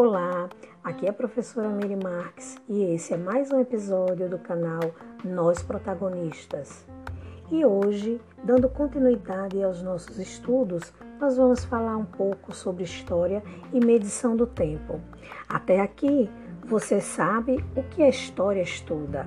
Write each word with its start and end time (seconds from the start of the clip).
Olá, 0.00 0.48
aqui 0.84 1.06
é 1.06 1.10
a 1.10 1.12
professora 1.12 1.68
Miri 1.68 1.96
Marques 1.96 2.56
e 2.68 2.84
esse 2.94 3.14
é 3.14 3.16
mais 3.16 3.50
um 3.50 3.58
episódio 3.58 4.28
do 4.28 4.38
canal 4.38 4.94
Nós 5.24 5.60
Protagonistas. 5.60 6.86
E 7.50 7.66
hoje, 7.66 8.20
dando 8.44 8.68
continuidade 8.68 9.60
aos 9.60 9.82
nossos 9.82 10.16
estudos, 10.20 10.94
nós 11.20 11.36
vamos 11.36 11.64
falar 11.64 11.96
um 11.96 12.04
pouco 12.04 12.54
sobre 12.54 12.84
história 12.84 13.42
e 13.72 13.84
medição 13.84 14.36
do 14.36 14.46
tempo. 14.46 15.00
Até 15.48 15.80
aqui, 15.80 16.30
você 16.64 17.00
sabe 17.00 17.56
o 17.74 17.82
que 17.82 18.00
a 18.00 18.08
história 18.08 18.62
estuda. 18.62 19.24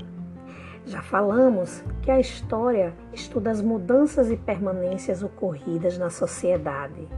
Já 0.85 1.01
falamos 1.01 1.83
que 2.01 2.09
a 2.09 2.17
história 2.17 2.93
estuda 3.11 3.51
as 3.51 3.61
mudanças 3.61 4.31
e 4.31 4.37
permanências 4.37 5.21
ocorridas 5.21 5.97
na 5.97 6.09
sociedade. 6.09 7.09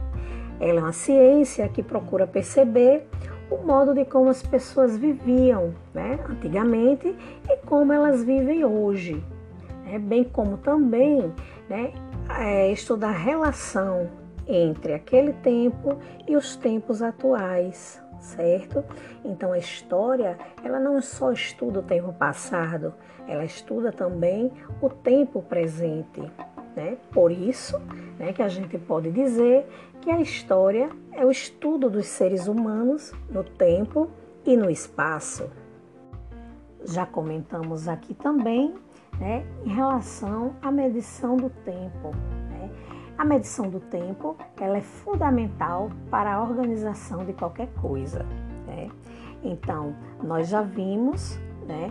Ela 0.60 0.80
é 0.80 0.82
uma 0.82 0.92
ciência 0.92 1.68
que 1.68 1.82
procura 1.82 2.26
perceber 2.26 3.06
o 3.54 3.66
modo 3.66 3.94
de 3.94 4.04
como 4.04 4.28
as 4.28 4.42
pessoas 4.42 4.96
viviam 4.96 5.74
né, 5.92 6.18
antigamente 6.28 7.16
e 7.48 7.56
como 7.58 7.92
elas 7.92 8.24
vivem 8.24 8.64
hoje, 8.64 9.22
né, 9.84 9.98
bem 9.98 10.24
como 10.24 10.56
também 10.58 11.32
né, 11.68 11.92
é, 12.38 12.70
estudar 12.72 13.08
a 13.08 13.12
relação 13.12 14.10
entre 14.46 14.92
aquele 14.92 15.32
tempo 15.34 15.98
e 16.26 16.36
os 16.36 16.56
tempos 16.56 17.00
atuais, 17.00 18.02
certo? 18.20 18.84
Então 19.24 19.52
a 19.52 19.58
história, 19.58 20.36
ela 20.62 20.78
não 20.78 21.00
só 21.00 21.32
estuda 21.32 21.80
o 21.80 21.82
tempo 21.82 22.12
passado, 22.12 22.92
ela 23.26 23.44
estuda 23.44 23.92
também 23.92 24.52
o 24.82 24.88
tempo 24.88 25.40
presente. 25.42 26.22
Né? 26.74 26.96
Por 27.12 27.30
isso 27.30 27.78
né, 28.18 28.32
que 28.32 28.42
a 28.42 28.48
gente 28.48 28.76
pode 28.78 29.10
dizer 29.10 29.66
que 30.00 30.10
a 30.10 30.20
história 30.20 30.90
é 31.12 31.24
o 31.24 31.30
estudo 31.30 31.88
dos 31.88 32.06
seres 32.06 32.46
humanos 32.46 33.12
no 33.30 33.44
tempo 33.44 34.10
e 34.44 34.56
no 34.56 34.68
espaço. 34.70 35.50
Já 36.84 37.06
comentamos 37.06 37.88
aqui 37.88 38.12
também 38.12 38.74
né, 39.18 39.46
em 39.64 39.70
relação 39.70 40.54
à 40.60 40.70
medição 40.70 41.36
do 41.36 41.48
tempo. 41.48 42.10
Né? 42.50 42.70
A 43.16 43.24
medição 43.24 43.70
do 43.70 43.80
tempo 43.80 44.36
ela 44.60 44.76
é 44.76 44.82
fundamental 44.82 45.90
para 46.10 46.34
a 46.34 46.42
organização 46.42 47.24
de 47.24 47.32
qualquer 47.32 47.68
coisa. 47.80 48.24
Né? 48.66 48.90
Então, 49.42 49.94
nós 50.22 50.48
já 50.48 50.62
vimos 50.62 51.38
né, 51.66 51.88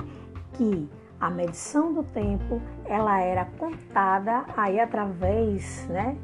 que 0.54 0.90
a 1.24 1.30
medição 1.30 1.94
do 1.94 2.04
tempo 2.04 2.62
ela 2.84 3.22
era 3.22 3.46
contada 3.58 4.44
aí 4.58 4.78
através, 4.78 5.88
né, 5.88 6.18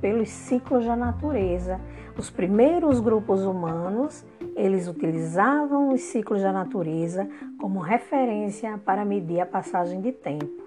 pelos 0.00 0.30
ciclos 0.30 0.84
da 0.84 0.96
natureza. 0.96 1.80
Os 2.18 2.28
primeiros 2.28 2.98
grupos 2.98 3.42
humanos, 3.42 4.26
eles 4.56 4.88
utilizavam 4.88 5.94
os 5.94 6.00
ciclos 6.00 6.42
da 6.42 6.50
natureza 6.52 7.28
como 7.60 7.78
referência 7.78 8.80
para 8.84 9.04
medir 9.04 9.40
a 9.40 9.46
passagem 9.46 10.00
de 10.00 10.10
tempo. 10.10 10.60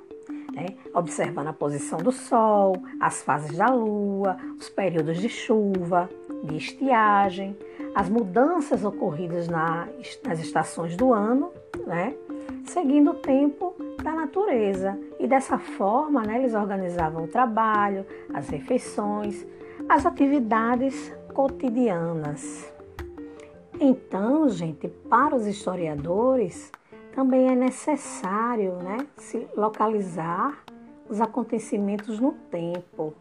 Né? 0.53 0.67
observando 0.93 1.49
a 1.49 1.53
posição 1.53 1.97
do 1.99 2.13
Sol, 2.13 2.77
as 3.01 3.21
fases 3.21 3.57
da 3.57 3.67
Lua, 3.67 4.37
os 4.57 4.69
períodos 4.69 5.17
de 5.17 5.27
chuva, 5.27 6.09
de 6.45 6.55
estiagem, 6.55 7.57
as 7.93 8.07
mudanças 8.07 8.85
ocorridas 8.85 9.49
na, 9.49 9.89
nas 10.25 10.39
estações 10.39 10.95
do 10.95 11.11
ano, 11.11 11.51
né? 11.85 12.15
Seguindo 12.65 13.11
o 13.11 13.15
tempo 13.15 13.75
da 14.03 14.11
natureza. 14.11 14.99
E 15.19 15.27
dessa 15.27 15.57
forma, 15.57 16.23
né, 16.23 16.39
eles 16.39 16.53
organizavam 16.53 17.23
o 17.23 17.27
trabalho, 17.27 18.05
as 18.33 18.49
refeições, 18.49 19.45
as 19.87 20.05
atividades 20.05 21.13
cotidianas. 21.33 22.71
Então, 23.79 24.47
gente, 24.49 24.87
para 24.87 25.35
os 25.35 25.45
historiadores, 25.45 26.71
também 27.13 27.49
é 27.49 27.55
necessário 27.55 28.73
né, 28.75 28.97
se 29.17 29.47
localizar 29.55 30.63
os 31.09 31.21
acontecimentos 31.21 32.19
no 32.19 32.33
tempo, 32.49 33.13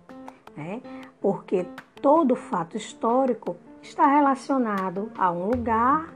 né? 0.57 0.81
porque 1.21 1.67
todo 2.01 2.35
fato 2.35 2.77
histórico 2.77 3.57
está 3.83 4.07
relacionado 4.07 5.11
a 5.17 5.31
um 5.31 5.47
lugar 5.51 6.13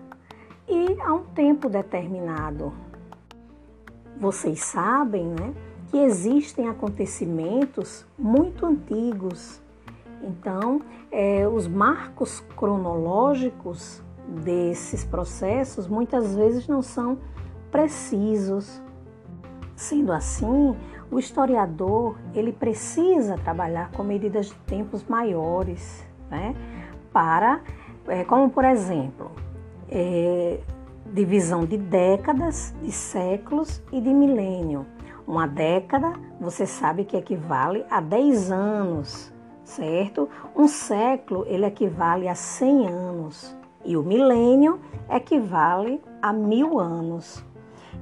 e 0.66 1.00
a 1.00 1.14
um 1.14 1.24
tempo 1.24 1.68
determinado. 1.68 2.72
Vocês 4.20 4.60
sabem 4.60 5.26
né, 5.26 5.54
que 5.90 5.98
existem 5.98 6.68
acontecimentos 6.68 8.04
muito 8.18 8.66
antigos. 8.66 9.60
Então, 10.22 10.82
é, 11.10 11.46
os 11.46 11.68
marcos 11.68 12.40
cronológicos 12.56 14.02
desses 14.44 15.04
processos 15.04 15.86
muitas 15.86 16.34
vezes 16.34 16.66
não 16.66 16.82
são 16.82 17.18
precisos. 17.70 18.82
Sendo 19.76 20.12
assim, 20.12 20.74
o 21.10 21.18
historiador 21.18 22.16
ele 22.34 22.52
precisa 22.52 23.38
trabalhar 23.38 23.92
com 23.92 24.02
medidas 24.02 24.46
de 24.46 24.54
tempos 24.66 25.04
maiores, 25.04 26.04
né? 26.28 26.56
Para, 27.12 27.60
é, 28.08 28.24
como 28.24 28.50
por 28.50 28.64
exemplo, 28.64 29.30
é, 29.88 30.60
divisão 31.12 31.64
de 31.64 31.76
décadas, 31.76 32.74
de 32.82 32.92
séculos 32.92 33.82
e 33.92 34.00
de 34.00 34.12
milênio. 34.12 34.86
Uma 35.26 35.46
década, 35.46 36.12
você 36.40 36.66
sabe 36.66 37.04
que 37.04 37.16
equivale 37.16 37.84
a 37.90 38.00
10 38.00 38.50
anos, 38.50 39.32
certo? 39.64 40.28
Um 40.56 40.66
século, 40.66 41.44
ele 41.46 41.66
equivale 41.66 42.28
a 42.28 42.34
100 42.34 42.86
anos. 42.86 43.56
E 43.84 43.96
o 43.96 44.02
milênio 44.02 44.80
equivale 45.10 46.00
a 46.20 46.32
mil 46.32 46.78
anos. 46.78 47.44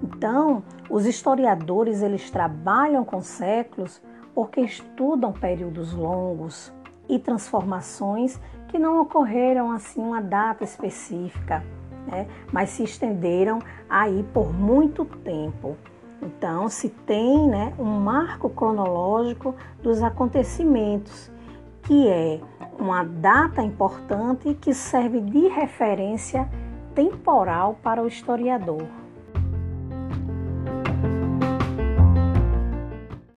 Então, 0.02 0.62
os 0.90 1.06
historiadores, 1.06 2.02
eles 2.02 2.30
trabalham 2.30 3.04
com 3.04 3.20
séculos 3.20 4.02
porque 4.34 4.60
estudam 4.60 5.32
períodos 5.32 5.92
longos 5.94 6.72
e 7.08 7.18
transformações 7.18 8.38
que 8.68 8.78
não 8.78 9.00
ocorreram 9.00 9.70
assim 9.70 10.02
uma 10.02 10.20
data 10.20 10.64
específica 10.64 11.64
né? 12.06 12.26
mas 12.52 12.70
se 12.70 12.82
estenderam 12.82 13.58
aí 13.88 14.24
por 14.32 14.52
muito 14.52 15.04
tempo. 15.04 15.76
Então, 16.22 16.68
se 16.68 16.88
tem 16.88 17.46
né, 17.46 17.74
um 17.78 17.84
marco 17.84 18.48
cronológico 18.48 19.54
dos 19.82 20.02
acontecimentos, 20.02 21.30
que 21.82 22.08
é 22.08 22.40
uma 22.78 23.04
data 23.04 23.62
importante 23.62 24.54
que 24.54 24.72
serve 24.72 25.20
de 25.20 25.48
referência 25.48 26.48
temporal 26.94 27.78
para 27.82 28.02
o 28.02 28.08
historiador. 28.08 29.05